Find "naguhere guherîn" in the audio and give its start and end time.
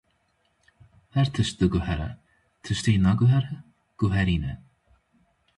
3.03-4.43